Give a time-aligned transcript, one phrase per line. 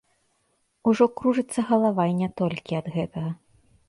[0.91, 3.29] Ужо кружыцца галава і не толькі ад гэтага.